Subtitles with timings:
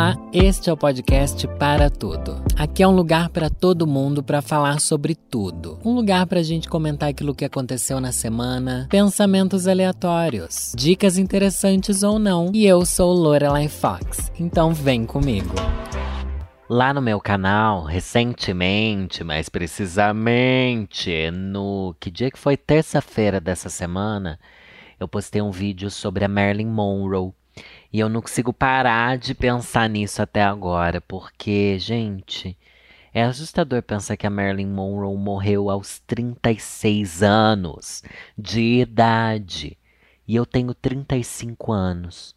[0.00, 2.42] Olá, este é o podcast Para Tudo.
[2.56, 5.78] Aqui é um lugar para todo mundo para falar sobre tudo.
[5.84, 12.02] Um lugar para a gente comentar aquilo que aconteceu na semana, pensamentos aleatórios, dicas interessantes
[12.02, 12.50] ou não.
[12.54, 15.54] E eu sou Lorelai Fox, então vem comigo.
[16.66, 24.40] Lá no meu canal, recentemente, mais precisamente, no que dia que foi terça-feira dessa semana,
[24.98, 27.34] eu postei um vídeo sobre a Marilyn Monroe
[27.92, 32.56] e eu não consigo parar de pensar nisso até agora, porque, gente,
[33.12, 38.04] é assustador pensar que a Marilyn Monroe morreu aos 36 anos
[38.38, 39.76] de idade.
[40.26, 42.36] E eu tenho 35 anos.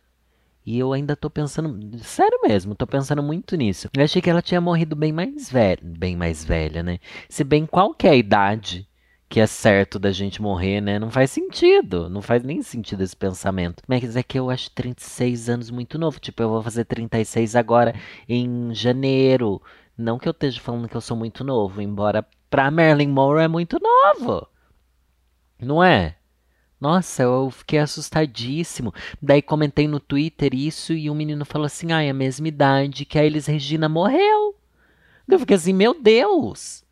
[0.65, 3.89] E eu ainda tô pensando, sério mesmo, tô pensando muito nisso.
[3.95, 6.99] Eu achei que ela tinha morrido bem mais velha, bem mais velha, né?
[7.29, 8.87] Se bem qualquer idade
[9.33, 10.99] que é certo da gente morrer, né?
[10.99, 12.07] Não faz sentido.
[12.07, 13.81] Não faz nem sentido esse pensamento.
[13.87, 16.19] Mas é que eu acho 36 anos muito novo.
[16.19, 17.95] Tipo, eu vou fazer 36 agora
[18.29, 19.59] em janeiro.
[19.97, 23.47] Não que eu esteja falando que eu sou muito novo, embora pra Marilyn Monroe é
[23.47, 24.47] muito novo.
[25.59, 26.15] Não é?
[26.79, 28.93] Nossa, eu fiquei assustadíssimo.
[29.19, 33.03] Daí comentei no Twitter isso e um menino falou assim: ah, é a mesma idade
[33.03, 34.55] que a Elis Regina morreu.
[35.27, 36.82] Eu fiquei assim, meu Deus.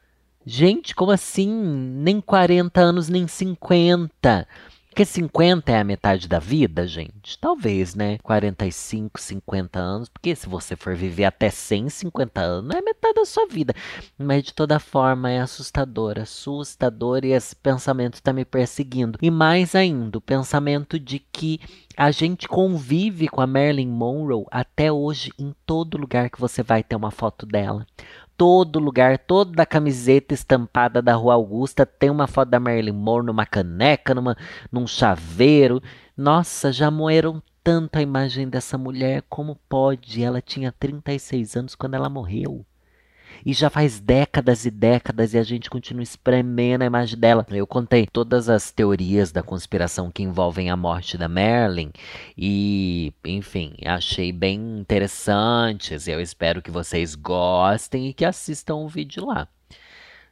[0.45, 1.49] Gente, como assim?
[1.49, 4.47] Nem 40 anos, nem 50.
[4.89, 7.39] Porque 50 é a metade da vida, gente?
[7.39, 8.17] Talvez, né?
[8.23, 10.09] 45, 50 anos.
[10.09, 13.73] Porque se você for viver até 150 anos, é metade da sua vida.
[14.17, 19.17] Mas de toda forma é assustador, assustador e esse pensamento está me perseguindo.
[19.21, 21.61] E mais ainda, o pensamento de que
[21.95, 26.83] a gente convive com a Marilyn Monroe até hoje em todo lugar que você vai
[26.83, 27.85] ter uma foto dela
[28.41, 33.45] todo lugar, toda camiseta estampada da Rua Augusta tem uma foto da Marilyn Monroe numa
[33.45, 34.35] caneca, numa,
[34.71, 35.79] num chaveiro.
[36.17, 39.23] Nossa, já moeram tanto a imagem dessa mulher.
[39.29, 40.23] Como pode?
[40.23, 42.65] Ela tinha 36 anos quando ela morreu.
[43.45, 47.45] E já faz décadas e décadas e a gente continua espremendo a imagem dela.
[47.49, 51.91] Eu contei todas as teorias da conspiração que envolvem a morte da Marilyn
[52.37, 56.07] e, enfim, achei bem interessantes.
[56.07, 59.47] Eu espero que vocês gostem e que assistam o vídeo lá.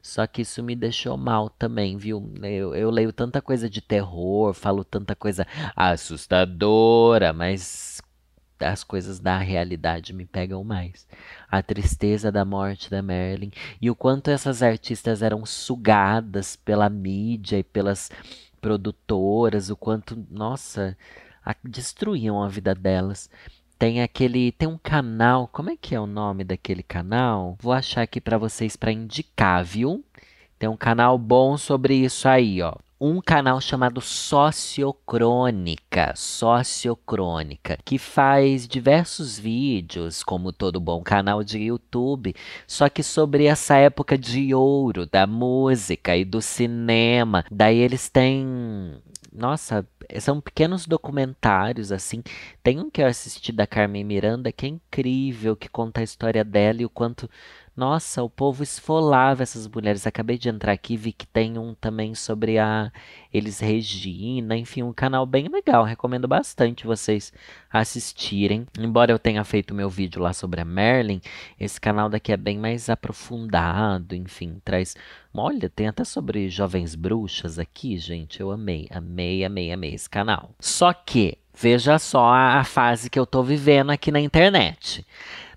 [0.01, 2.31] Só que isso me deixou mal também, viu?
[2.41, 8.01] Eu, eu leio tanta coisa de terror, falo tanta coisa assustadora, mas
[8.59, 11.07] as coisas da realidade me pegam mais.
[11.49, 17.59] A tristeza da morte da Marilyn e o quanto essas artistas eram sugadas pela mídia
[17.59, 18.11] e pelas
[18.61, 20.97] produtoras, o quanto, nossa,
[21.45, 23.29] a, destruíam a vida delas.
[23.77, 27.57] Tem aquele, tem um canal, como é que é o nome daquele canal?
[27.61, 30.03] Vou achar aqui para vocês para indicar, viu?
[30.57, 38.67] Tem um canal bom sobre isso aí, ó um canal chamado Sociocrônica, Sociocrônica, que faz
[38.67, 42.35] diversos vídeos, como todo bom canal de YouTube,
[42.67, 47.45] só que sobre essa época de ouro da música e do cinema.
[47.49, 48.99] Daí eles têm
[49.31, 49.87] nossa,
[50.19, 52.23] são pequenos documentários assim.
[52.63, 56.43] Tem um que eu assisti da Carmen Miranda que é incrível, que conta a história
[56.43, 57.29] dela e o quanto
[57.79, 60.05] nossa, o povo esfolava essas mulheres.
[60.05, 62.91] Acabei de entrar aqui vi que tem um também sobre a
[63.33, 65.85] Elis Regina, enfim, um canal bem legal.
[65.85, 67.31] Recomendo bastante vocês
[67.71, 68.67] assistirem.
[68.77, 71.21] Embora eu tenha feito meu vídeo lá sobre a Merlin,
[71.57, 74.93] esse canal daqui é bem mais aprofundado, enfim, traz.
[75.33, 78.41] Olha, tem até sobre jovens bruxas aqui, gente.
[78.41, 80.53] Eu amei, amei, amei, amei esse canal.
[80.59, 85.05] Só que veja só a fase que eu tô vivendo aqui na internet.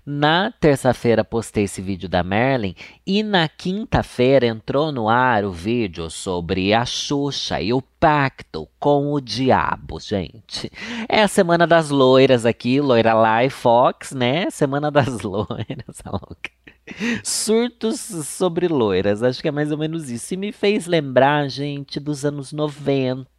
[0.05, 2.75] Na terça-feira postei esse vídeo da Merlin
[3.07, 9.13] e na quinta-feira entrou no ar o vídeo sobre a Xuxa e o pacto com
[9.13, 10.69] o diabo, gente.
[11.07, 14.49] É a semana das loiras aqui, loira Live Fox, né?
[14.49, 16.51] Semana das loiras, a louca.
[17.23, 20.33] Surtos sobre loiras, acho que é mais ou menos isso.
[20.33, 23.32] E me fez lembrar, gente, dos anos 90.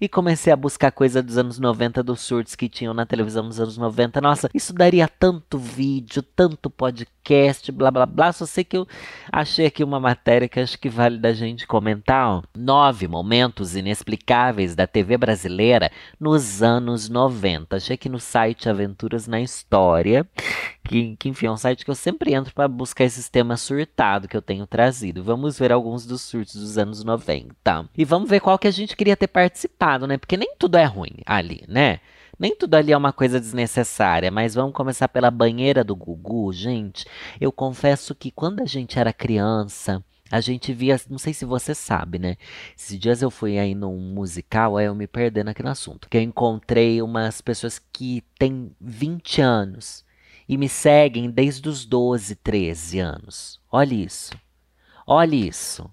[0.00, 3.60] E comecei a buscar coisa dos anos 90, dos surtos que tinham na televisão nos
[3.60, 4.20] anos 90.
[4.20, 8.32] Nossa, isso daria tanto vídeo, tanto podcast, blá blá blá.
[8.32, 8.86] Só sei que eu
[9.30, 12.28] achei aqui uma matéria que acho que vale da gente comentar.
[12.28, 12.42] Ó.
[12.56, 17.76] Nove momentos inexplicáveis da TV brasileira nos anos 90.
[17.76, 20.26] Achei aqui no site Aventuras na História
[20.86, 24.28] que, que enfim, é um site que eu sempre entro para buscar esses temas surtados
[24.28, 25.22] que eu tenho trazido.
[25.22, 27.88] Vamos ver alguns dos surtos dos anos 90.
[27.96, 30.16] E vamos ver qual que a gente queria ter participado, né?
[30.16, 32.00] Porque nem tudo é ruim ali, né?
[32.38, 37.04] Nem tudo ali é uma coisa desnecessária, mas vamos começar pela banheira do Gugu, gente.
[37.38, 41.74] Eu confesso que quando a gente era criança, a gente via, não sei se você
[41.74, 42.38] sabe, né?
[42.74, 46.08] Esses dias eu fui aí num musical, aí eu me perdendo aqui no assunto.
[46.08, 50.02] Que eu encontrei umas pessoas que têm 20 anos
[50.48, 53.60] e me seguem desde os 12, 13 anos.
[53.70, 54.32] Olha isso.
[55.06, 55.90] Olha isso.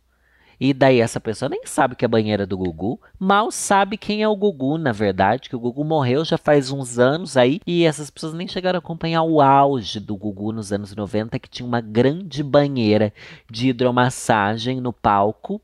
[0.59, 4.27] E daí essa pessoa nem sabe que é banheira do Gugu, mal sabe quem é
[4.27, 8.09] o Gugu, na verdade, que o Gugu morreu já faz uns anos aí, e essas
[8.09, 11.81] pessoas nem chegaram a acompanhar o auge do Gugu nos anos 90, que tinha uma
[11.81, 13.13] grande banheira
[13.49, 15.61] de hidromassagem no palco,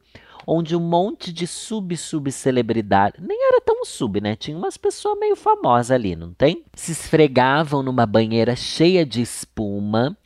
[0.51, 4.35] onde um monte de sub-sub-celebridade, nem era tão sub, né?
[4.35, 6.63] Tinha umas pessoas meio famosas ali, não tem?
[6.73, 10.17] Se esfregavam numa banheira cheia de espuma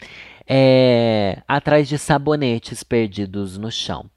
[0.48, 4.10] é, atrás de sabonetes perdidos no chão.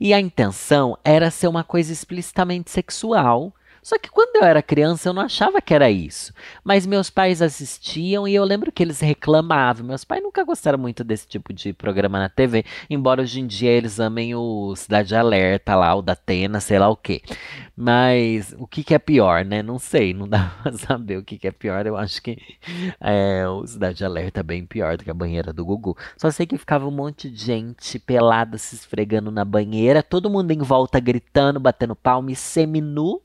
[0.00, 3.52] E a intenção era ser uma coisa explicitamente sexual.
[3.82, 6.32] Só que quando eu era criança eu não achava que era isso.
[6.62, 9.86] Mas meus pais assistiam e eu lembro que eles reclamavam.
[9.86, 13.70] Meus pais nunca gostaram muito desse tipo de programa na TV, embora hoje em dia
[13.70, 17.22] eles amem o Cidade Alerta lá, o da Atena, sei lá o quê.
[17.76, 19.62] Mas o que, que é pior, né?
[19.62, 21.86] Não sei, não dá pra saber o que, que é pior.
[21.86, 22.36] Eu acho que
[23.00, 25.96] é, o Cidade Alerta é bem pior do que a banheira do Gugu.
[26.16, 30.50] Só sei que ficava um monte de gente pelada se esfregando na banheira, todo mundo
[30.50, 33.20] em volta gritando, batendo palma e seminu.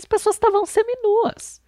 [0.00, 1.60] As pessoas estavam seminuas.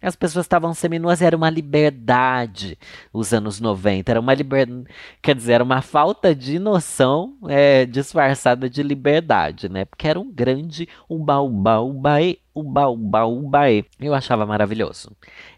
[0.00, 2.78] As pessoas estavam seminuas, era uma liberdade
[3.12, 4.12] os anos 90.
[4.12, 4.84] Era uma liberdade,
[5.22, 9.86] quer dizer, era uma falta de noção é, disfarçada de liberdade, né?
[9.86, 13.84] Porque era um grande uba-uba-ubaê uba, uba, ubaê.
[14.00, 15.10] Eu achava maravilhoso.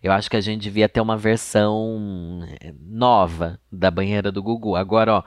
[0.03, 4.77] Eu acho que a gente devia ter uma versão eh, nova da banheira do Gugu.
[4.77, 5.23] Agora, ó,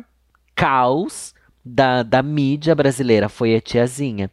[0.55, 1.35] caos
[1.65, 4.31] da, da mídia brasileira foi a tiazinha.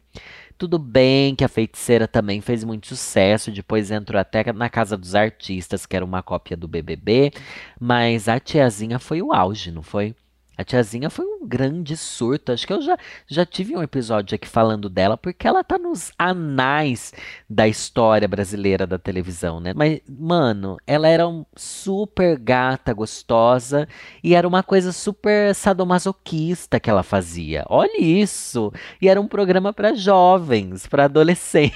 [0.58, 5.14] Tudo bem que a feiticeira também fez muito sucesso, depois entrou até na Casa dos
[5.14, 7.30] Artistas, que era uma cópia do BBB,
[7.78, 10.14] mas a tiazinha foi o auge, não foi?
[10.56, 12.52] A tiazinha foi um grande surto.
[12.52, 16.12] Acho que eu já, já tive um episódio aqui falando dela, porque ela tá nos
[16.18, 17.12] anais
[17.48, 19.72] da história brasileira da televisão, né?
[19.74, 23.86] Mas, mano, ela era um super gata, gostosa,
[24.22, 27.64] e era uma coisa super sadomasoquista que ela fazia.
[27.68, 28.72] Olha isso!
[29.00, 31.72] E era um programa para jovens, para adolescentes.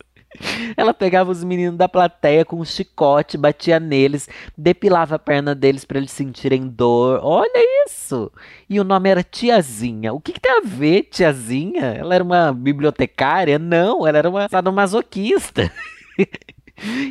[0.76, 5.84] Ela pegava os meninos da plateia com um chicote, batia neles, depilava a perna deles
[5.84, 7.20] para eles sentirem dor.
[7.22, 8.30] Olha isso!
[8.68, 10.12] E o nome era Tiazinha.
[10.12, 11.94] O que, que, tem a ver, Tiazinha?
[11.98, 13.58] Ela era uma bibliotecária?
[13.58, 15.70] Não, ela era uma sadomasoquista.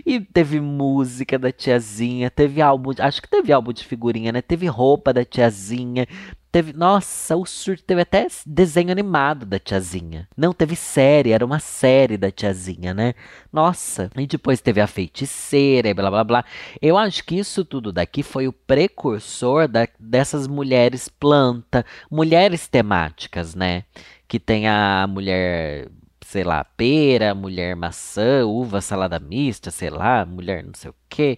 [0.05, 4.41] E teve música da tiazinha, teve álbum, acho que teve álbum de figurinha, né?
[4.41, 6.07] Teve roupa da tiazinha,
[6.55, 10.25] Teve, nossa, o surto teve até desenho animado da tiazinha.
[10.37, 13.13] Não teve série, era uma série da tiazinha, né?
[13.51, 16.45] Nossa, e depois teve a feiticeira e blá blá blá.
[16.81, 23.53] Eu acho que isso tudo daqui foi o precursor da, dessas mulheres planta, mulheres temáticas,
[23.53, 23.83] né?
[24.25, 25.89] Que tem a mulher
[26.25, 31.37] sei lá, pera, mulher maçã, uva, salada mista, sei lá, mulher não sei o quê.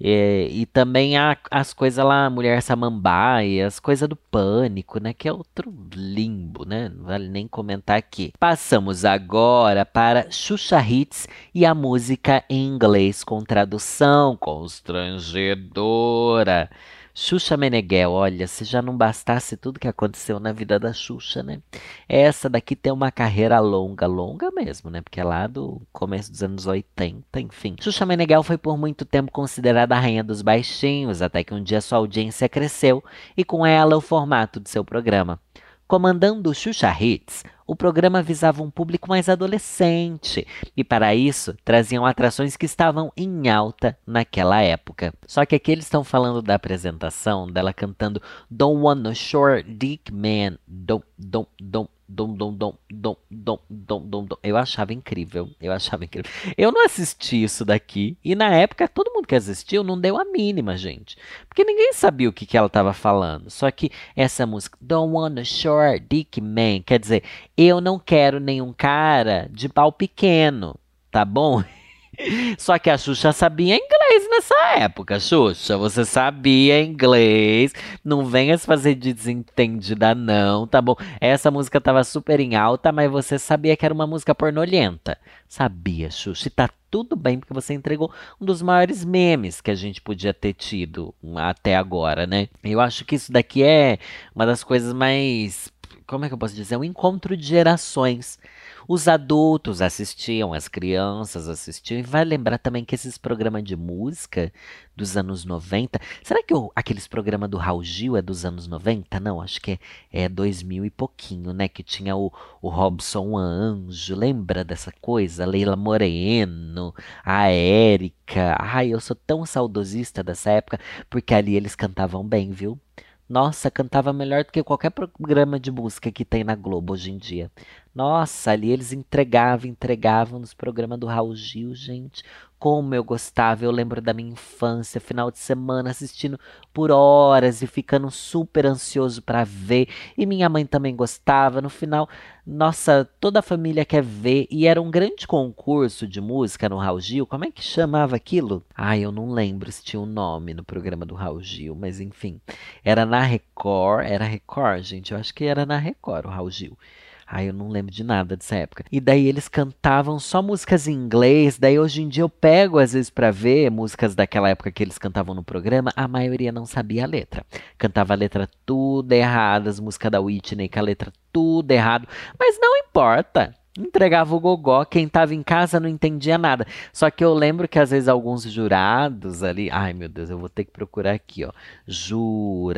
[0.00, 5.14] É, e também há as coisas lá, Mulher Samambaia, as coisas do pânico, né?
[5.14, 6.88] Que é outro limbo, né?
[6.88, 8.32] Não vale nem comentar aqui.
[8.38, 16.68] Passamos agora para Xuxa Hits e a música em inglês com tradução constrangedora.
[17.16, 21.62] Xuxa Meneghel, olha, se já não bastasse tudo que aconteceu na vida da Xuxa, né?
[22.08, 25.00] Essa daqui tem uma carreira longa, longa mesmo, né?
[25.00, 27.76] Porque é lá do começo dos anos 80, enfim.
[27.80, 31.80] Xuxa Meneghel foi por muito tempo considerada a rainha dos baixinhos, até que um dia
[31.80, 33.02] sua audiência cresceu
[33.36, 35.38] e com ela o formato de seu programa.
[35.86, 42.56] Comandando Xuxa Hits, o programa visava um público mais adolescente e, para isso, traziam atrações
[42.56, 45.14] que estavam em alta naquela época.
[45.26, 50.58] Só que aqui eles estão falando da apresentação dela cantando Don't Wanna Short Dick Man,
[50.66, 54.36] Don't, Don't, Don't, Dom, dom, dom, dom, dom, dom, dom, dom.
[54.42, 55.50] Eu achava incrível.
[55.60, 56.30] Eu achava incrível.
[56.56, 58.18] Eu não assisti isso daqui.
[58.22, 61.16] E na época, todo mundo que assistiu não deu a mínima, gente.
[61.48, 63.50] Porque ninguém sabia o que, que ela estava falando.
[63.50, 67.24] Só que essa música, Don't Wanna Short Dick Man, quer dizer,
[67.56, 70.76] eu não quero nenhum cara de pau pequeno,
[71.10, 71.62] tá bom?
[72.58, 75.76] Só que a Xuxa sabia inglês nessa época, Xuxa.
[75.76, 77.72] Você sabia inglês.
[78.04, 80.94] Não venha se fazer de desentendida, não, tá bom?
[81.20, 85.18] Essa música tava super em alta, mas você sabia que era uma música pornolenta.
[85.48, 86.48] Sabia, Xuxa.
[86.48, 90.32] E tá tudo bem, porque você entregou um dos maiores memes que a gente podia
[90.32, 92.48] ter tido até agora, né?
[92.62, 93.98] Eu acho que isso daqui é
[94.34, 95.72] uma das coisas mais.
[96.06, 96.76] Como é que eu posso dizer?
[96.76, 98.38] Um encontro de gerações.
[98.86, 101.98] Os adultos assistiam, as crianças assistiam.
[101.98, 104.52] E vai lembrar também que esses programas de música
[104.94, 105.98] dos anos 90.
[106.22, 109.18] Será que aqueles programas do Raul Gil é dos anos 90?
[109.20, 109.72] Não, acho que
[110.12, 111.68] é, é 2000 e pouquinho, né?
[111.68, 114.14] Que tinha o, o Robson Anjo.
[114.14, 115.46] Lembra dessa coisa?
[115.46, 118.56] Leila Moreno, a Érica.
[118.60, 122.78] Ai, eu sou tão saudosista dessa época, porque ali eles cantavam bem, viu?
[123.28, 127.16] Nossa, cantava melhor do que qualquer programa de música que tem na Globo hoje em
[127.16, 127.50] dia.
[127.94, 132.22] Nossa, ali eles entregavam, entregavam nos programas do Raul Gil, gente.
[132.64, 136.40] Como eu gostava, eu lembro da minha infância, final de semana, assistindo
[136.72, 139.86] por horas e ficando super ansioso para ver.
[140.16, 141.60] E minha mãe também gostava.
[141.60, 142.08] No final,
[142.46, 144.46] nossa, toda a família quer ver.
[144.50, 147.26] E era um grande concurso de música no Raul Gil.
[147.26, 148.64] Como é que chamava aquilo?
[148.74, 152.40] Ai, eu não lembro se tinha um nome no programa do Raul Gil, mas enfim.
[152.82, 154.06] Era na Record.
[154.06, 155.12] Era Record, gente?
[155.12, 156.78] Eu acho que era na Record o Raul Gil.
[157.26, 158.84] Ai, eu não lembro de nada dessa época.
[158.90, 161.58] E daí eles cantavam só músicas em inglês.
[161.58, 164.98] Daí hoje em dia eu pego às vezes para ver músicas daquela época que eles
[164.98, 165.90] cantavam no programa.
[165.96, 167.44] A maioria não sabia a letra.
[167.78, 172.06] Cantava a letra tudo errada, as músicas da Whitney com a letra tudo errado.
[172.38, 176.64] Mas não importa entregava o gogó, quem estava em casa não entendia nada.
[176.92, 180.48] Só que eu lembro que às vezes alguns jurados ali, ai meu Deus, eu vou
[180.48, 181.50] ter que procurar aqui, ó.
[181.86, 182.72] Jurados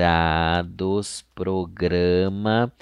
[1.35, 2.73] programa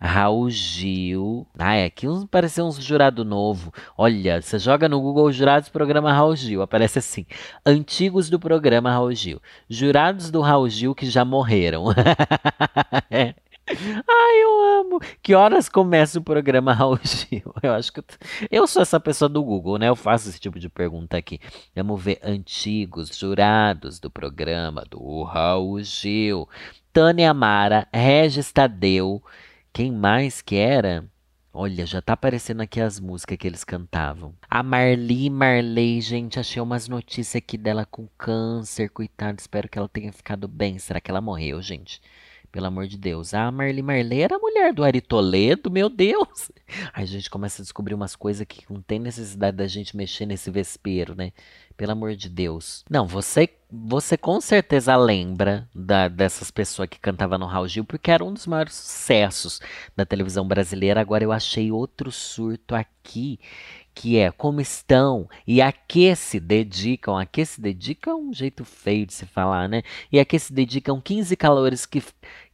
[0.00, 1.46] Raul Gil.
[1.58, 3.72] Ai, aqui uns, pareceu uns jurado novo.
[3.96, 7.26] Olha, você joga no Google Jurados Programa Raul Gil, aparece assim:
[7.64, 9.40] Antigos do programa Raul Gil.
[9.68, 11.86] Jurados do Raul Gil que já morreram.
[13.10, 13.34] é.
[13.68, 15.00] Ai, eu amo.
[15.22, 17.54] Que horas começa o programa Raul Gil?
[17.62, 18.04] Eu acho que eu,
[18.50, 19.88] eu sou essa pessoa do Google, né?
[19.88, 21.38] Eu faço esse tipo de pergunta aqui.
[21.74, 26.48] Vamos ver antigos jurados do programa do Raul Gil.
[26.92, 29.22] Tânia Amara, Regis Tadeu,
[29.72, 31.08] quem mais que era?
[31.52, 34.34] Olha, já tá aparecendo aqui as músicas que eles cantavam.
[34.48, 39.36] A Marli Marley, gente, achei umas notícias aqui dela com câncer, coitada.
[39.40, 40.78] Espero que ela tenha ficado bem.
[40.78, 42.00] Será que ela morreu, gente?
[42.52, 43.32] Pelo amor de Deus.
[43.32, 46.50] A Marli Marley era a mulher do Ari Toledo, meu Deus.
[46.92, 50.26] Aí a gente começa a descobrir umas coisas que não tem necessidade da gente mexer
[50.26, 51.32] nesse vespeiro, né?
[51.76, 52.84] Pelo amor de Deus.
[52.90, 58.10] Não, você você com certeza lembra da, dessas pessoas que cantavam no Raul Gil, porque
[58.10, 59.60] era um dos maiores sucessos
[59.96, 61.00] da televisão brasileira.
[61.00, 63.38] Agora eu achei outro surto aqui
[63.94, 67.16] que é como estão e a que se dedicam.
[67.16, 69.82] A que se dedica é um jeito feio de se falar, né?
[70.10, 72.02] E a que se dedicam 15 calores que,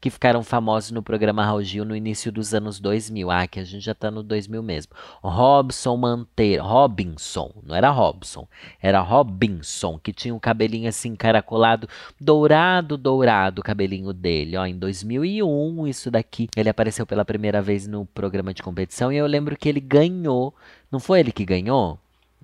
[0.01, 3.31] que ficaram famosos no programa Raul Gil no início dos anos 2000.
[3.31, 4.93] Ah, que a gente já tá no 2000 mesmo.
[5.23, 8.49] Robson Manteiro, Robinson, não era Robson,
[8.81, 11.89] era Robinson, que tinha um cabelinho assim encaracolado,
[12.21, 16.49] dourado, dourado o cabelinho dele, ó, em 2001, isso daqui.
[16.57, 20.55] Ele apareceu pela primeira vez no programa de competição e eu lembro que ele ganhou
[20.91, 21.99] não foi ele que ganhou?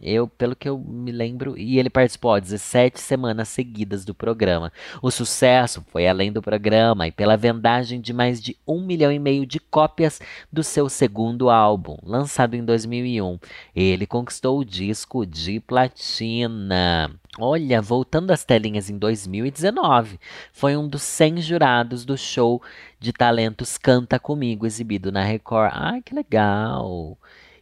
[0.04, 4.72] Eu, pelo que eu me lembro, e ele participou ó, 17 semanas seguidas do programa.
[5.00, 9.18] O sucesso foi além do programa e pela vendagem de mais de um milhão e
[9.20, 10.20] meio de cópias
[10.52, 13.38] do seu segundo álbum, lançado em 2001.
[13.76, 17.08] Ele conquistou o disco de platina.
[17.38, 20.18] Olha, voltando às telinhas em 2019,
[20.52, 22.60] foi um dos 100 jurados do show
[22.98, 25.70] de talentos Canta Comigo, exibido na Record.
[25.72, 27.16] Ai, que legal!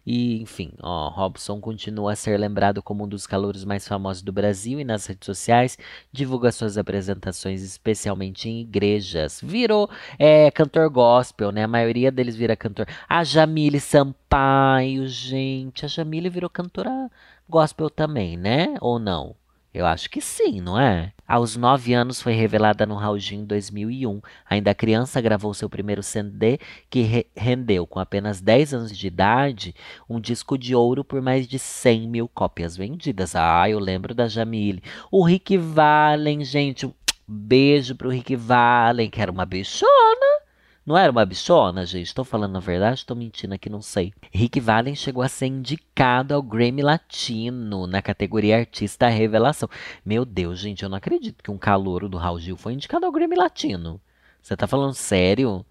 [0.06, 4.32] E, enfim, ó, Robson continua a ser lembrado como um dos calouros mais famosos do
[4.32, 5.78] Brasil e nas redes sociais
[6.12, 9.40] divulga suas apresentações, especialmente em igrejas.
[9.42, 11.64] Virou é, cantor gospel, né?
[11.64, 12.86] A maioria deles vira cantor.
[13.08, 15.84] A Jamile Sampaio, gente.
[15.84, 17.10] A Jamile virou cantora
[17.48, 18.74] gospel também, né?
[18.80, 19.34] Ou não?
[19.72, 21.12] Eu acho que sim, não é?
[21.30, 24.20] Aos nove anos foi revelada no Raul Gil em 2001.
[24.50, 26.58] Ainda criança gravou seu primeiro CD
[26.90, 29.72] que re rendeu, com apenas 10 anos de idade,
[30.08, 33.36] um disco de ouro por mais de 100 mil cópias vendidas.
[33.36, 34.82] Ah, eu lembro da Jamile.
[35.08, 36.92] O Rick Valen, gente, um
[37.28, 40.39] beijo pro Rick Valen, que era uma bichona.
[40.84, 42.06] Não era uma bichona, gente?
[42.06, 43.00] Estou falando a verdade?
[43.00, 44.14] Estou mentindo aqui, não sei.
[44.32, 49.68] Rick Valen chegou a ser indicado ao Grammy Latino na categoria Artista Revelação.
[50.04, 53.12] Meu Deus, gente, eu não acredito que um calouro do Raul Gil foi indicado ao
[53.12, 54.00] Grammy Latino.
[54.40, 55.64] Você tá falando sério?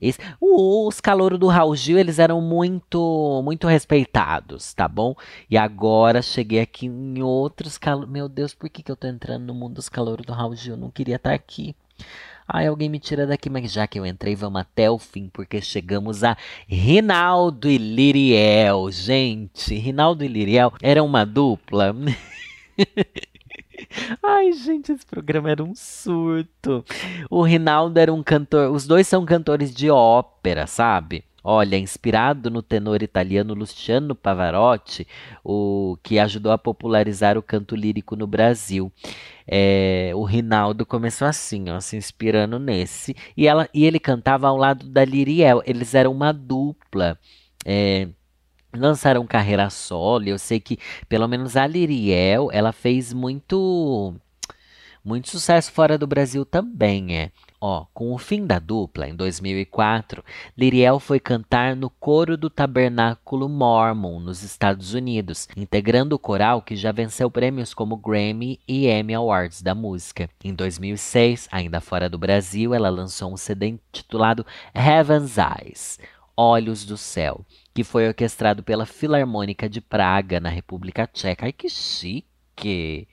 [0.00, 5.14] Esse, os calouros do Raul Gil, eles eram muito, muito respeitados, tá bom?
[5.48, 8.10] E agora cheguei aqui em outros calouros.
[8.10, 10.74] Meu Deus, por que, que eu tô entrando no mundo dos calouros do Raul Gil?
[10.74, 11.76] Eu não queria estar aqui.
[12.46, 15.60] Ai, alguém me tira daqui, mas já que eu entrei, vamos até o fim, porque
[15.60, 18.90] chegamos a Rinaldo e Liriel.
[18.90, 21.94] Gente, Rinaldo e Liriel era uma dupla.
[24.22, 26.84] Ai, gente, esse programa era um surto.
[27.30, 31.24] O Rinaldo era um cantor, os dois são cantores de ópera, sabe?
[31.44, 35.06] Olha, inspirado no tenor italiano Luciano Pavarotti,
[35.42, 38.92] o que ajudou a popularizar o canto lírico no Brasil.
[39.54, 43.14] É, o Rinaldo começou assim, ó, se inspirando nesse.
[43.36, 45.62] E, ela, e ele cantava ao lado da Liriel.
[45.66, 47.18] Eles eram uma dupla.
[47.62, 48.08] É,
[48.74, 50.26] lançaram carreira solo.
[50.26, 54.14] Eu sei que, pelo menos a Liriel, ela fez muito
[55.04, 57.30] muito sucesso fora do Brasil também, é.
[57.64, 60.24] Ó, com o fim da dupla, em 2004,
[60.58, 66.74] Liriel foi cantar no coro do Tabernáculo Mormon, nos Estados Unidos, integrando o coral que
[66.74, 70.28] já venceu prêmios como Grammy e Emmy Awards da música.
[70.42, 76.00] Em 2006, ainda fora do Brasil, ela lançou um CD intitulado Heaven's Eyes,
[76.36, 81.46] Olhos do Céu, que foi orquestrado pela Filarmônica de Praga, na República Tcheca.
[81.46, 83.06] Ai, que chique!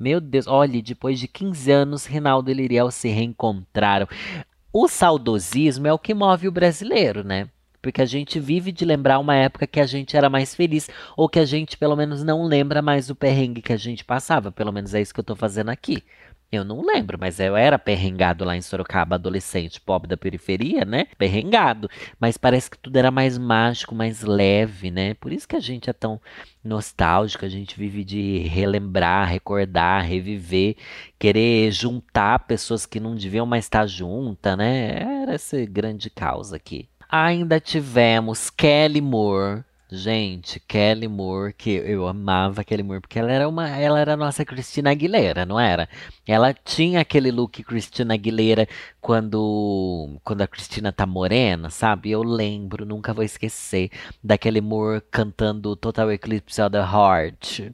[0.00, 4.08] Meu Deus, olha, depois de 15 anos, Rinaldo e Liriel se reencontraram.
[4.72, 7.50] O saudosismo é o que move o brasileiro, né?
[7.82, 11.28] Porque a gente vive de lembrar uma época que a gente era mais feliz, ou
[11.28, 14.50] que a gente pelo menos não lembra mais o perrengue que a gente passava.
[14.50, 16.02] Pelo menos é isso que eu tô fazendo aqui.
[16.52, 21.06] Eu não lembro, mas eu era perrengado lá em Sorocaba, adolescente, pobre da periferia, né?
[21.16, 21.88] Perrengado.
[22.18, 25.14] Mas parece que tudo era mais mágico, mais leve, né?
[25.14, 26.20] Por isso que a gente é tão
[26.64, 30.74] nostálgico, a gente vive de relembrar, recordar, reviver,
[31.20, 35.22] querer juntar pessoas que não deviam mais estar juntas, né?
[35.22, 36.88] Era essa grande causa aqui.
[37.08, 43.48] Ainda tivemos Kelly Moore Gente, Kelly Moore, que eu amava Kelly Moore, porque ela era
[43.48, 45.88] uma, ela era a nossa Cristina Aguilera, não era?
[46.26, 48.68] Ela tinha aquele look Cristina Aguilera
[49.00, 52.10] quando, quando a Cristina tá morena, sabe?
[52.10, 53.90] Eu lembro, nunca vou esquecer,
[54.22, 57.72] da Kelly Moore cantando Total Eclipse of the Heart.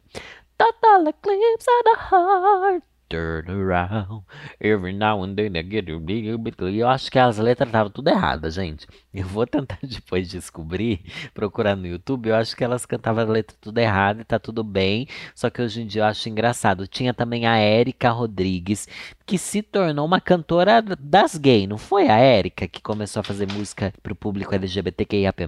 [0.57, 4.25] Total Eclipse of the Heart turn around.
[4.61, 6.57] Every now and then I get a big bit.
[6.61, 8.87] Eu acho que as letras estavam tudo erradas, gente.
[9.13, 11.01] Eu vou tentar depois descobrir,
[11.35, 12.29] procurar no YouTube.
[12.29, 15.09] Eu acho que elas cantavam a letra tudo errada e tá tudo bem.
[15.35, 16.87] Só que hoje em dia eu acho engraçado.
[16.87, 18.89] Tinha também a Érica Rodrigues,
[19.25, 21.69] que se tornou uma cantora das gays.
[21.69, 25.47] Não foi a Érica que começou a fazer música pro público LGBTQIAP+.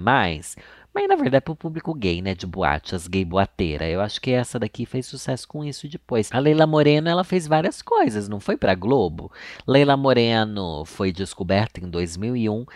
[0.98, 2.34] Mas na verdade é pro público gay, né?
[2.34, 3.88] De boate, as gay boateira.
[3.88, 6.28] Eu acho que essa daqui fez sucesso com isso depois.
[6.32, 9.30] A Leila Moreno, ela fez várias coisas, não foi pra Globo?
[9.64, 12.66] Leila Moreno foi descoberta em 2001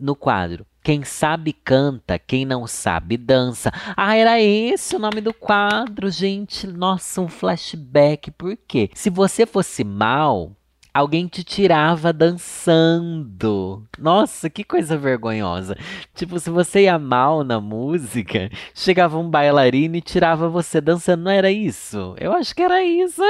[0.00, 3.70] no quadro Quem sabe canta, quem não sabe dança.
[3.94, 6.66] Ah, era esse o nome do quadro, gente.
[6.66, 8.30] Nossa, um flashback.
[8.30, 8.88] Por quê?
[8.94, 10.52] Se você fosse mal,
[10.96, 13.86] alguém te tirava dançando.
[13.98, 15.76] Nossa, que coisa vergonhosa.
[16.14, 21.24] Tipo, se você ia mal na música, chegava um bailarino e tirava você dançando.
[21.24, 22.14] Não era isso?
[22.18, 23.22] Eu acho que era isso.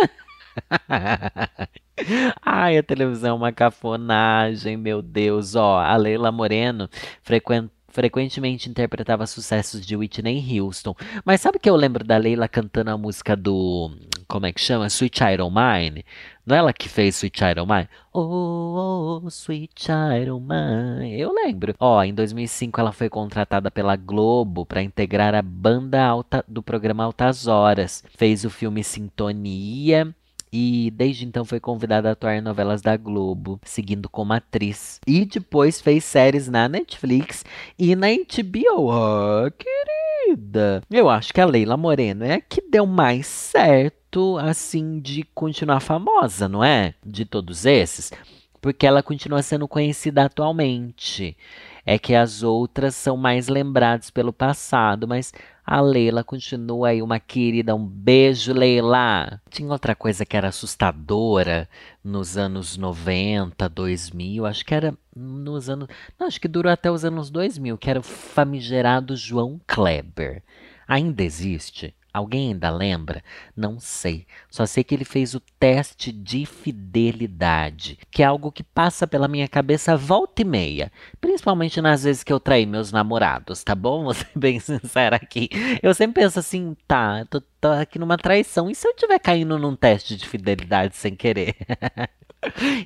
[2.41, 5.57] Ai, a televisão é uma cafonagem, meu Deus.
[5.57, 6.89] Ó, a Leila Moreno
[7.89, 10.95] frequentemente interpretava sucessos de Whitney Houston.
[11.25, 13.91] Mas sabe que eu lembro da Leila cantando a música do.
[14.29, 14.87] Como é que chama?
[14.87, 16.05] Sweet O' Mine?
[16.47, 17.89] Não é ela que fez Sweet Child O' Mine?
[18.13, 21.19] Oh, oh, Sweet Child O' Mine.
[21.19, 21.75] Eu lembro.
[21.81, 27.03] Ó, em 2005 ela foi contratada pela Globo para integrar a banda alta do programa
[27.03, 28.05] Altas Horas.
[28.17, 30.15] Fez o filme Sintonia
[30.53, 35.01] e desde então foi convidada a atuar em novelas da Globo, seguindo como atriz.
[35.05, 37.45] E depois fez séries na Netflix
[37.77, 38.89] e na HBO.
[38.89, 39.51] Oh,
[40.27, 40.83] querida!
[40.91, 45.81] Eu acho que a Leila Moreno é a que deu mais certo, assim, de continuar
[45.81, 46.95] famosa, não é?
[47.05, 48.13] De todos esses.
[48.61, 51.37] Porque ela continua sendo conhecida atualmente.
[51.85, 55.33] É que as outras são mais lembradas pelo passado, mas
[55.67, 57.75] A Leila continua aí uma querida.
[57.75, 59.41] Um beijo, Leila.
[59.51, 61.69] Tinha outra coisa que era assustadora
[62.05, 64.47] nos anos 90, 2000.
[64.47, 65.89] Acho que era nos anos.
[66.17, 70.41] Não, acho que durou até os anos 2000, que era o famigerado João Kleber.
[70.87, 71.96] Ainda existe?
[72.17, 73.23] Alguém ainda lembra?
[73.55, 74.27] Não sei.
[74.51, 79.29] Só sei que ele fez o teste de fidelidade, que é algo que passa pela
[79.29, 80.91] minha cabeça volta e meia.
[81.21, 84.05] Principalmente nas vezes que eu traí meus namorados, tá bom?
[84.09, 85.51] Vou ser bem sincera aqui.
[85.83, 88.71] Eu sempre penso assim, tá, tô, tô aqui numa traição.
[88.71, 91.57] E se eu tiver caindo num teste de fidelidade sem querer?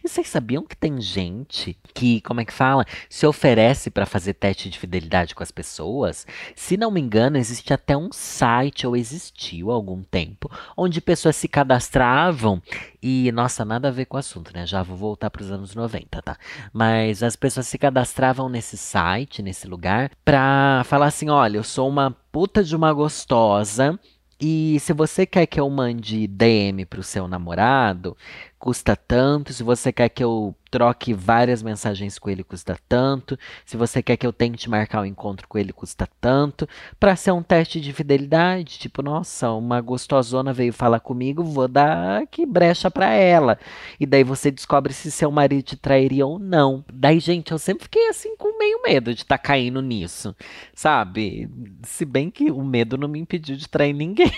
[0.03, 4.33] E vocês sabiam que tem gente que, como é que fala, se oferece para fazer
[4.33, 6.27] teste de fidelidade com as pessoas?
[6.55, 11.37] Se não me engano, existe até um site, ou existiu há algum tempo, onde pessoas
[11.37, 12.63] se cadastravam
[13.03, 14.65] e, nossa, nada a ver com o assunto, né?
[14.65, 16.39] Já vou voltar para os anos 90, tá?
[16.73, 21.87] Mas as pessoas se cadastravam nesse site, nesse lugar, pra falar assim: olha, eu sou
[21.87, 23.99] uma puta de uma gostosa.
[24.43, 28.17] E se você quer que eu mande DM pro seu namorado,
[28.61, 29.53] custa tanto.
[29.55, 33.39] Se você quer que eu troque várias mensagens com ele, custa tanto.
[33.65, 36.69] Se você quer que eu tente marcar um encontro com ele, custa tanto.
[37.01, 42.27] Para ser um teste de fidelidade, tipo, nossa, uma gostosona veio falar comigo, vou dar
[42.27, 43.59] que brecha para ela.
[43.99, 46.85] E daí você descobre se seu marido te trairia ou não.
[46.93, 50.37] Daí, gente, eu sempre fiquei assim com meio medo de estar tá caindo nisso,
[50.75, 51.49] sabe?
[51.83, 54.31] Se bem que o medo não me impediu de trair ninguém.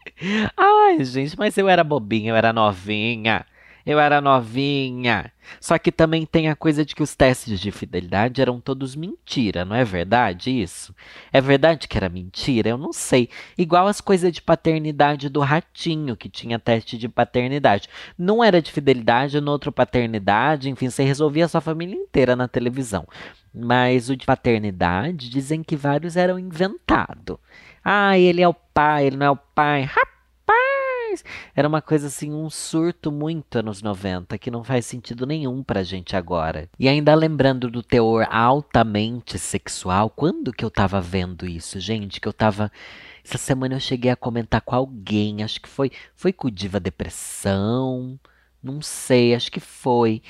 [0.58, 3.46] Ai, gente, mas eu era bobinha, eu era novinha.
[3.86, 5.32] Eu era novinha.
[5.60, 9.66] Só que também tem a coisa de que os testes de fidelidade eram todos mentira,
[9.66, 10.94] não é verdade isso?
[11.34, 12.70] É verdade que era mentira?
[12.70, 13.30] Eu não sei.
[13.58, 17.90] Igual as coisas de paternidade do ratinho, que tinha teste de paternidade.
[18.18, 22.48] Não era de fidelidade, no outro paternidade, enfim, você resolvia a sua família inteira na
[22.48, 23.08] televisão.
[23.52, 27.38] Mas o de paternidade, dizem que vários eram inventados.
[27.92, 29.82] Ah, ele é o pai, ele não é o pai.
[29.82, 31.24] Rapaz!
[31.56, 35.82] Era uma coisa assim, um surto muito anos 90, que não faz sentido nenhum pra
[35.82, 36.70] gente agora.
[36.78, 42.22] E ainda lembrando do teor altamente sexual, quando que eu tava vendo isso, gente?
[42.22, 42.72] Que eu tava.
[43.26, 45.92] Essa semana eu cheguei a comentar com alguém, acho que foi.
[46.16, 48.20] Foi com o Diva Depressão.
[48.62, 50.22] Não sei, acho que foi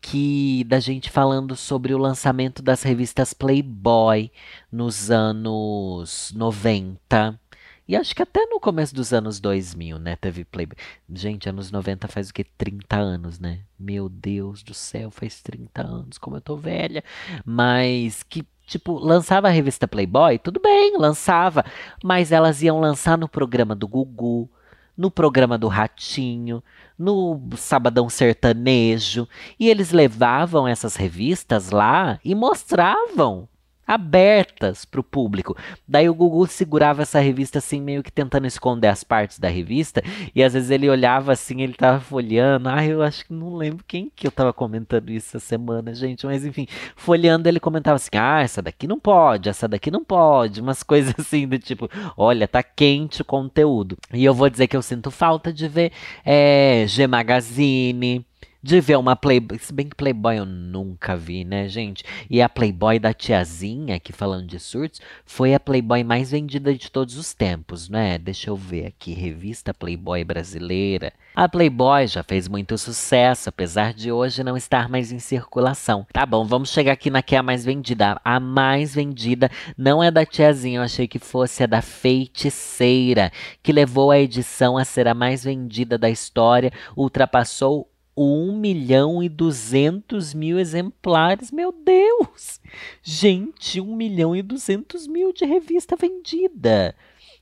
[0.00, 4.30] que da gente falando sobre o lançamento das revistas Playboy
[4.70, 7.38] nos anos 90.
[7.86, 10.76] E acho que até no começo dos anos 2000, né, teve Playboy.
[11.12, 13.60] Gente, anos 90 faz o que 30 anos, né?
[13.78, 17.02] Meu Deus do céu, faz 30 anos, como eu tô velha.
[17.44, 21.64] Mas que Tipo, lançava a revista Playboy, tudo bem, lançava.
[22.04, 24.48] Mas elas iam lançar no programa do Gugu,
[24.96, 26.62] no programa do Ratinho,
[27.00, 29.26] no Sabadão Sertanejo,
[29.58, 33.48] e eles levavam essas revistas lá e mostravam
[33.90, 35.56] abertas para o público.
[35.86, 40.00] Daí o Gugu segurava essa revista assim, meio que tentando esconder as partes da revista,
[40.32, 42.68] e às vezes ele olhava assim, ele tava folheando.
[42.68, 46.24] Ah, eu acho que não lembro quem que eu tava comentando isso essa semana, gente,
[46.24, 50.60] mas enfim, folheando ele comentava assim: "Ah, essa daqui não pode, essa daqui não pode",
[50.62, 53.96] umas coisas assim do tipo: "Olha, tá quente o conteúdo".
[54.12, 55.92] E eu vou dizer que eu sinto falta de ver
[56.24, 58.24] é, G Magazine,
[58.62, 59.58] de ver uma Playboy.
[59.58, 62.04] Se bem que Playboy eu nunca vi, né, gente?
[62.28, 66.90] E a Playboy da tiazinha, que falando de surtos, foi a Playboy mais vendida de
[66.90, 68.18] todos os tempos, né?
[68.18, 71.12] Deixa eu ver aqui, revista Playboy brasileira.
[71.34, 76.06] A Playboy já fez muito sucesso, apesar de hoje não estar mais em circulação.
[76.12, 78.20] Tá bom, vamos chegar aqui na que é a mais vendida.
[78.24, 83.72] A mais vendida não é da tiazinha, eu achei que fosse a da feiticeira, que
[83.72, 87.89] levou a edição a ser a mais vendida da história, ultrapassou
[88.22, 91.50] 1 milhão e 200 mil exemplares.
[91.50, 92.60] Meu Deus!
[93.02, 96.94] Gente, 1 milhão e 200 mil de revista vendida.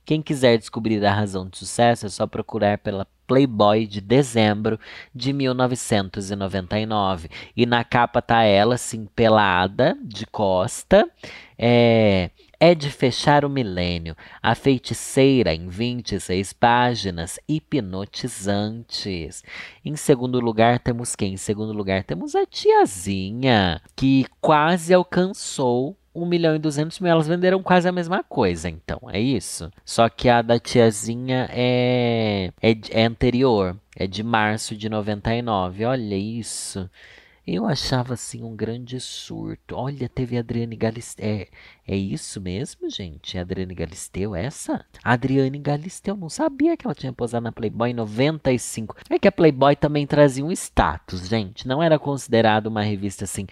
[0.05, 4.79] Quem quiser descobrir a razão de sucesso é só procurar pela Playboy de dezembro
[5.13, 7.29] de 1999.
[7.55, 11.07] E na capa tá ela, assim, pelada, de costa,
[11.57, 14.15] é, é de fechar o milênio.
[14.41, 19.43] A feiticeira em 26 páginas hipnotizantes.
[19.83, 21.33] Em segundo lugar, temos quem?
[21.33, 27.11] Em segundo lugar, temos a tiazinha, que quase alcançou 1 milhão e 200 mil.
[27.11, 29.71] Elas venderam quase a mesma coisa, então, é isso.
[29.85, 35.85] Só que a da tiazinha é, é, é anterior, é de março de 99.
[35.85, 36.89] Olha isso.
[37.45, 39.75] Eu achava assim um grande surto.
[39.75, 41.25] Olha, teve a Adriane Galisteu.
[41.25, 41.47] É,
[41.87, 43.37] é isso mesmo, gente?
[43.37, 44.85] Adriane Galisteu, essa?
[45.03, 48.95] Adriane Galisteu, não sabia que ela tinha posado na Playboy em 95.
[49.09, 51.67] É que a Playboy também trazia um status, gente.
[51.67, 53.47] Não era considerado uma revista assim.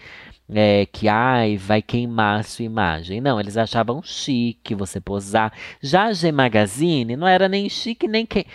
[0.48, 3.20] É, que ai, vai queimar a sua imagem.
[3.20, 5.52] Não, eles achavam chique você posar.
[5.82, 8.46] Já a G Magazine não era nem chique nem que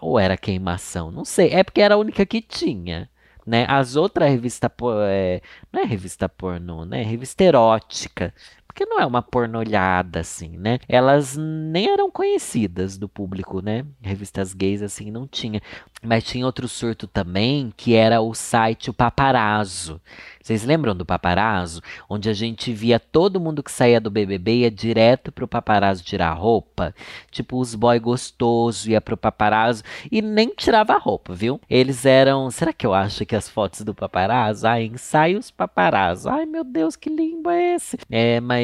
[0.00, 1.50] ou era queimação, não sei.
[1.50, 3.10] É porque era a única que tinha.
[3.46, 3.66] Né?
[3.68, 4.70] As outras revistas,
[5.08, 5.40] é,
[5.72, 7.02] não é revista pornô, né?
[7.02, 8.32] Revista erótica.
[8.72, 10.78] Porque não é uma pornolhada, assim, né?
[10.88, 13.84] Elas nem eram conhecidas do público, né?
[14.00, 15.60] Revistas gays, assim, não tinha.
[16.02, 20.00] Mas tinha outro surto também, que era o site O Paparazzo.
[20.42, 21.80] Vocês lembram do paparazzo?
[22.10, 26.32] Onde a gente via todo mundo que saía do BBB ia direto pro paparazzo tirar
[26.32, 26.92] roupa.
[27.30, 31.60] Tipo, os boy gostoso ia pro paparazzo e nem tirava roupa, viu?
[31.70, 32.50] Eles eram.
[32.50, 34.66] Será que eu acho que as fotos do paparazzo?
[34.66, 36.28] Ai, ensaios paparazzo.
[36.28, 37.96] Ai, meu Deus, que lindo é esse?
[38.10, 38.61] É, mas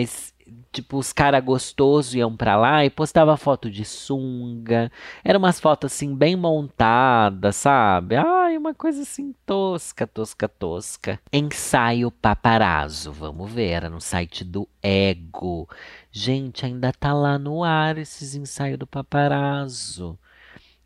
[0.72, 4.90] tipo, os caras gostosos iam pra lá e postava foto de sunga.
[5.24, 8.16] Eram umas fotos assim, bem montadas, sabe?
[8.16, 11.20] Ai, uma coisa assim tosca, tosca, tosca.
[11.32, 15.68] Ensaio paparazzo, vamos ver, era no site do Ego.
[16.10, 20.18] Gente, ainda tá lá no ar esses ensaios do paparazzo.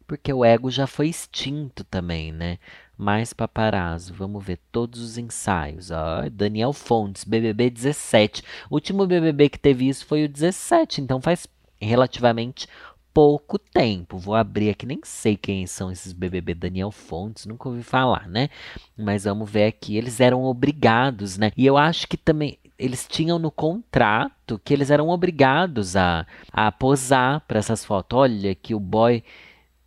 [0.06, 2.58] Porque o ego já foi extinto também, né?
[2.96, 4.14] Mais paparazzo.
[4.14, 5.90] Vamos ver todos os ensaios.
[5.90, 8.42] Ó, Daniel Fontes, BBB 17.
[8.70, 11.46] O último BBB que teve isso foi o 17, então faz
[11.80, 12.68] relativamente
[13.12, 14.16] pouco tempo.
[14.18, 18.48] Vou abrir aqui, nem sei quem são esses BBB Daniel Fontes, nunca ouvi falar, né?
[18.96, 21.52] Mas vamos ver aqui, eles eram obrigados, né?
[21.56, 26.72] E eu acho que também eles tinham no contrato que eles eram obrigados a, a
[26.72, 28.18] posar para essas fotos.
[28.18, 29.22] Olha que o boy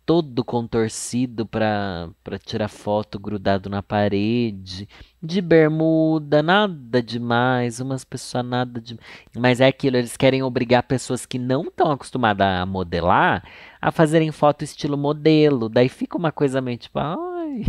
[0.06, 2.14] todo contorcido para
[2.44, 4.88] tirar foto grudado na parede,
[5.20, 8.96] de bermuda, nada demais, umas pessoas nada de.
[9.36, 13.42] Mas é aquilo, eles querem obrigar pessoas que não estão acostumadas a modelar
[13.80, 15.68] a fazerem foto estilo modelo.
[15.68, 17.64] Daí fica uma coisa meio tipo, ai,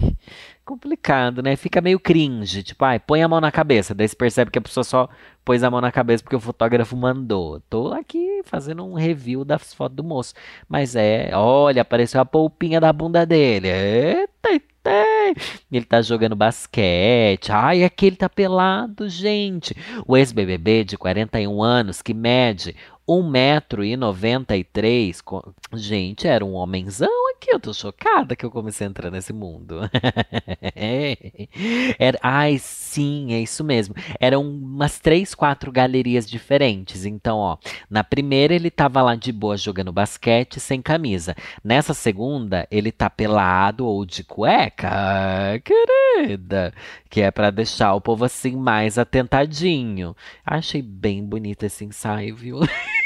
[0.68, 1.56] complicado, né?
[1.56, 3.96] Fica meio cringe, tipo, ai, põe a mão na cabeça.
[3.96, 5.08] Daí você percebe que a pessoa só
[5.46, 7.62] pôs a mão na cabeça porque o fotógrafo mandou.
[7.70, 10.34] Tô aqui fazendo um review das fotos do moço.
[10.68, 13.70] Mas é, olha, apareceu a polpinha da bunda dele.
[13.70, 14.68] Eita, eita.
[15.72, 17.52] Ele tá jogando basquete.
[17.52, 19.76] Ai, aquele tá pelado, gente.
[20.06, 22.76] O ex-BBB de 41 anos, que mede
[23.08, 25.54] 1,93m.
[25.74, 27.54] Gente, era um homenzão aqui.
[27.54, 29.82] Eu tô chocada que eu comecei a entrar nesse mundo.
[31.98, 33.96] era, ai, sim, é isso mesmo.
[34.20, 37.06] Eram umas três, quatro galerias diferentes.
[37.06, 37.58] Então, ó,
[37.90, 41.36] na primeira ele tava lá de boa jogando basquete sem camisa.
[41.64, 45.62] Nessa segunda, ele tá pelado ou de cueca.
[45.64, 46.74] Querida.
[47.10, 50.16] Que é para deixar o povo assim mais atentadinho.
[50.46, 52.60] Achei bem bonito esse ensaio, viu?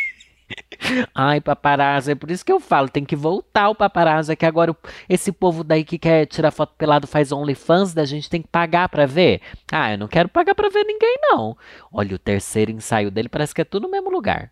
[1.14, 4.32] Ai, paparazzo, é por isso que eu falo, tem que voltar o paparazzo.
[4.32, 4.76] É que agora
[5.08, 8.90] esse povo daí que quer tirar foto pelado faz OnlyFans da gente tem que pagar
[8.90, 9.42] pra ver.
[9.72, 11.56] Ah, eu não quero pagar pra ver ninguém, não.
[11.92, 14.52] Olha, o terceiro ensaio dele parece que é tudo no mesmo lugar.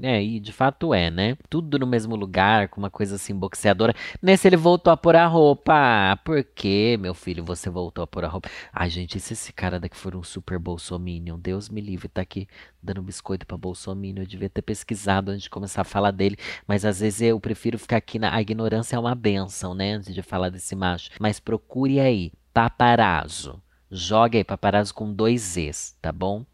[0.00, 1.36] É, e de fato é, né?
[1.50, 3.92] Tudo no mesmo lugar, com uma coisa assim boxeadora.
[4.22, 6.16] Nesse ele voltou a pôr a roupa.
[6.24, 8.48] Por que, meu filho, você voltou a pôr a roupa?
[8.72, 12.46] Ai, gente, se esse cara daqui for um super bolsominion, Deus me livre, tá aqui
[12.80, 14.22] dando biscoito pra bolsominion.
[14.22, 16.36] Eu devia ter pesquisado antes de começar a falar dele.
[16.66, 18.32] Mas às vezes eu prefiro ficar aqui na.
[18.32, 19.94] A ignorância é uma benção, né?
[19.94, 21.10] Antes de falar desse macho.
[21.18, 23.60] Mas procure aí, paparazzo.
[23.90, 26.44] Jogue aí, paparazzo com dois Z's, tá bom?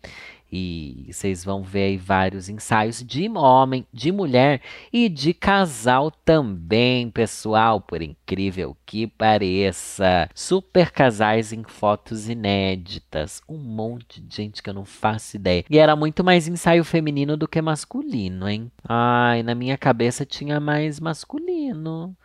[0.57, 4.61] E vocês vão ver aí vários ensaios de homem, de mulher
[4.93, 10.31] e de casal também, pessoal, por incrível que pareça.
[10.33, 13.43] Super casais em fotos inéditas.
[13.49, 15.65] Um monte de gente que eu não faço ideia.
[15.69, 18.71] E era muito mais ensaio feminino do que masculino, hein?
[18.89, 22.17] Ai, na minha cabeça tinha mais masculino.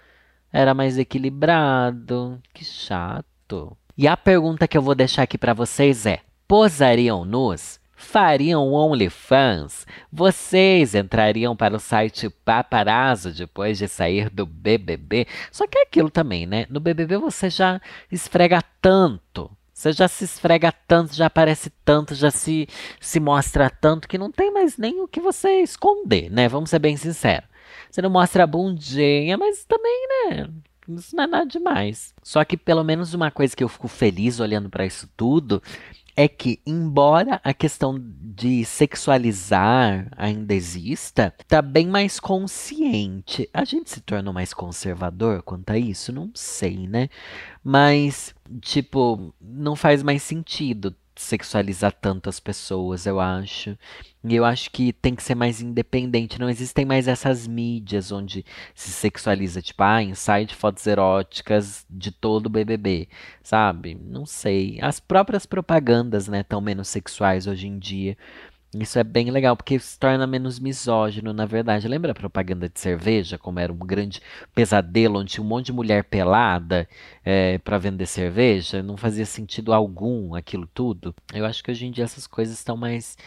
[0.53, 2.39] Era mais equilibrado.
[2.53, 3.75] Que chato.
[3.97, 7.78] E a pergunta que eu vou deixar aqui para vocês é: posariam nus?
[7.99, 9.85] Fariam OnlyFans?
[10.11, 15.27] Vocês entrariam para o site Paparazzo depois de sair do BBB?
[15.51, 16.65] Só que é aquilo também, né?
[16.69, 19.51] No BBB você já esfrega tanto.
[19.73, 22.67] Você já se esfrega tanto, já aparece tanto, já se,
[22.99, 26.47] se mostra tanto que não tem mais nem o que você esconder, né?
[26.47, 27.47] Vamos ser bem sinceros.
[27.91, 30.49] Você não mostra a bundinha, mas também, né?
[30.89, 32.13] Isso não é nada demais.
[32.23, 35.61] Só que pelo menos uma coisa que eu fico feliz olhando para isso tudo
[36.19, 43.49] é que, embora a questão de sexualizar ainda exista, tá bem mais consciente.
[43.53, 46.11] A gente se tornou mais conservador quanto a isso?
[46.11, 47.07] Não sei, né?
[47.63, 53.77] Mas tipo, não faz mais sentido sexualizar tanto as pessoas, eu acho.
[54.23, 56.39] E eu acho que tem que ser mais independente.
[56.39, 62.11] Não existem mais essas mídias onde se sexualiza, tipo, ah, ensaio de fotos eróticas de
[62.11, 63.09] todo o BBB,
[63.43, 63.95] sabe?
[63.95, 64.79] Não sei.
[64.81, 68.17] As próprias propagandas, né, tão menos sexuais hoje em dia.
[68.73, 71.87] Isso é bem legal, porque se torna menos misógino, na verdade.
[71.87, 74.21] Lembra a propaganda de cerveja, como era um grande
[74.53, 76.87] pesadelo, onde tinha um monte de mulher pelada
[77.25, 78.83] é, para vender cerveja?
[78.83, 81.15] Não fazia sentido algum aquilo tudo.
[81.33, 83.17] Eu acho que hoje em dia essas coisas estão mais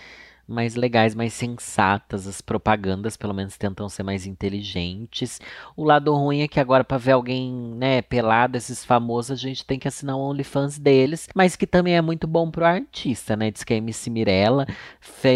[0.53, 2.27] mais legais, mais sensatas.
[2.27, 5.41] As propagandas, pelo menos, tentam ser mais inteligentes.
[5.77, 9.65] O lado ruim é que agora, para ver alguém, né, pelado, esses famosos, a gente
[9.65, 13.51] tem que assinar o OnlyFans deles, mas que também é muito bom pro artista, né?
[13.51, 14.67] Diz que a MC Mirella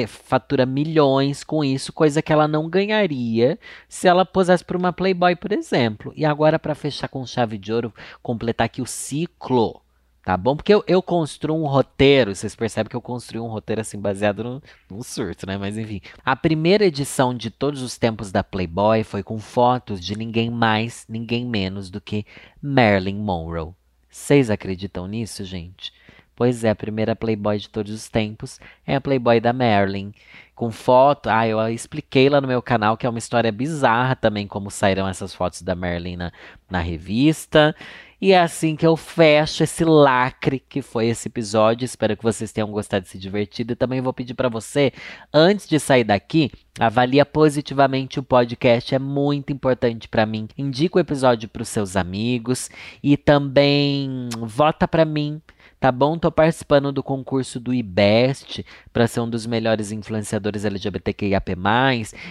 [0.08, 5.36] fatura milhões com isso, coisa que ela não ganharia se ela posasse para uma Playboy,
[5.36, 6.12] por exemplo.
[6.16, 9.80] E agora, para fechar com chave de ouro, completar aqui o ciclo
[10.26, 10.56] Tá bom?
[10.56, 14.42] Porque eu, eu construo um roteiro, vocês percebem que eu construí um roteiro assim baseado
[14.42, 15.56] no, no surto, né?
[15.56, 16.00] Mas enfim.
[16.24, 21.06] A primeira edição de todos os tempos da Playboy foi com fotos de ninguém mais,
[21.08, 22.26] ninguém menos do que
[22.60, 23.72] Marilyn Monroe.
[24.10, 25.92] Vocês acreditam nisso, gente?
[26.34, 30.10] Pois é, a primeira Playboy de todos os tempos é a Playboy da Marilyn.
[30.56, 34.48] Com foto, ah, eu expliquei lá no meu canal que é uma história bizarra também
[34.48, 36.32] como saíram essas fotos da Marilyn na,
[36.68, 37.76] na revista.
[38.20, 41.84] E é assim que eu fecho esse lacre que foi esse episódio.
[41.84, 43.72] Espero que vocês tenham gostado de se divertido.
[43.72, 44.92] E também vou pedir para você,
[45.32, 48.94] antes de sair daqui, avalia positivamente o podcast.
[48.94, 50.48] É muito importante para mim.
[50.56, 52.70] Indica o episódio para os seus amigos
[53.02, 55.40] e também vota para mim
[55.78, 56.18] tá bom?
[56.18, 61.52] Tô participando do concurso do IBEST para ser um dos melhores influenciadores LGBTQIAP+,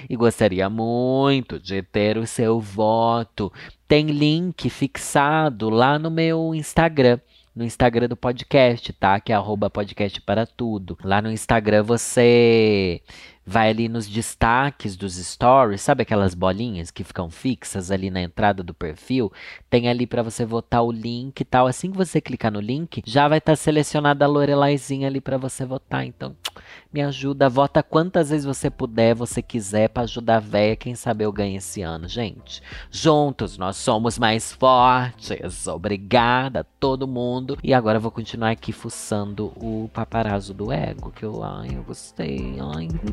[0.09, 3.51] e gostaria muito de ter o seu voto.
[3.87, 7.19] Tem link fixado lá no meu Instagram
[7.55, 9.19] no Instagram do podcast, tá?
[9.19, 10.97] Que é arroba podcast para tudo.
[11.01, 13.01] Lá no Instagram você
[13.45, 18.63] vai ali nos destaques dos stories, sabe aquelas bolinhas que ficam fixas ali na entrada
[18.63, 19.31] do perfil?
[19.69, 21.67] Tem ali para você votar o link e tal.
[21.67, 25.37] Assim que você clicar no link, já vai estar tá selecionada a Lorelaizinha ali para
[25.37, 26.05] você votar.
[26.05, 26.35] Então,
[26.91, 31.23] me ajuda, vota quantas vezes você puder, você quiser para ajudar a véia, quem sabe
[31.23, 32.63] eu ganho esse ano, gente.
[32.89, 35.67] Juntos nós somos mais fortes.
[35.67, 37.57] Obrigada a todo mundo.
[37.63, 41.83] E agora eu vou continuar aqui fuçando o paparazzo do ego, que eu, ai, eu
[41.83, 42.55] gostei.
[42.75, 43.11] Ai, que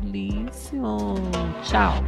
[1.63, 2.03] Tchau.